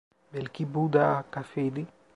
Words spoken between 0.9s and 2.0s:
da kâfiydi.